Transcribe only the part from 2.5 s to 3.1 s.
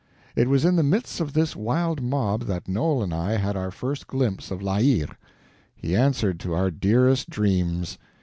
Noel